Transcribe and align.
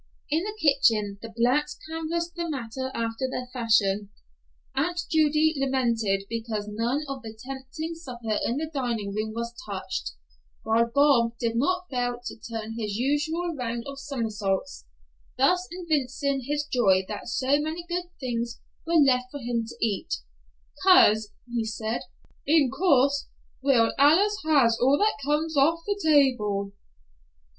In 0.31 0.43
the 0.45 0.57
kitchen 0.59 1.19
the 1.21 1.29
blacks 1.37 1.77
canvassed 1.87 2.33
the 2.35 2.49
matter 2.49 2.89
after 2.95 3.27
their 3.29 3.45
fashion. 3.53 4.09
Aunt 4.73 4.99
Judy 5.11 5.53
lamented 5.59 6.25
because 6.27 6.67
none 6.67 7.03
of 7.07 7.21
the 7.21 7.37
tempting 7.39 7.93
supper 7.93 8.39
in 8.43 8.57
the 8.57 8.67
dining 8.73 9.13
room 9.13 9.31
was 9.35 9.53
touched, 9.69 10.13
while 10.63 10.89
Bob 10.91 11.37
did 11.37 11.55
not 11.55 11.87
fail 11.91 12.19
to 12.25 12.35
turn 12.39 12.77
his 12.79 12.95
usual 12.95 13.53
round 13.55 13.83
of 13.85 13.99
somersaults, 13.99 14.85
thus 15.37 15.67
evincing 15.69 16.45
his 16.47 16.65
joy 16.65 17.05
that 17.07 17.27
so 17.27 17.59
many 17.61 17.85
good 17.87 18.05
things 18.19 18.59
were 18.87 18.95
left 18.95 19.29
for 19.29 19.39
him 19.39 19.65
to 19.67 19.85
eat, 19.85 20.15
"'Cause," 20.83 21.29
said 21.65 21.99
he, 22.47 22.63
"in 22.63 22.71
course 22.71 23.27
we 23.61 23.75
allus 23.75 24.35
has 24.43 24.79
all 24.81 24.97
that 24.97 25.19
comes 25.23 25.55
off 25.55 25.81
the 25.85 26.01
table." 26.03 26.71